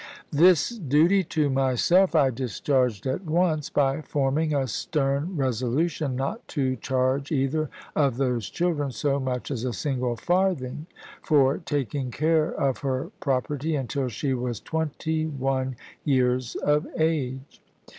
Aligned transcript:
This 0.31 0.69
duty 0.71 1.23
to 1.25 1.47
myself 1.51 2.15
I 2.15 2.31
discharged 2.31 3.05
at 3.05 3.23
once, 3.23 3.69
by 3.69 4.01
forming 4.01 4.51
a 4.51 4.65
stern 4.65 5.37
resolution 5.37 6.15
not 6.15 6.47
to 6.57 6.75
charge 6.77 7.31
either 7.31 7.69
of 7.95 8.17
those 8.17 8.49
children 8.49 8.89
so 8.89 9.19
much 9.19 9.51
as 9.51 9.63
a 9.63 9.73
single 9.73 10.15
farthing 10.15 10.87
for 11.21 11.59
taking 11.59 12.09
care 12.09 12.51
of 12.51 12.79
her 12.79 13.11
property 13.19 13.75
until 13.75 14.07
she 14.07 14.33
was 14.33 14.59
twenty 14.59 15.27
one 15.27 15.75
years 16.03 16.55
of 16.55 16.87
age. 16.97 17.61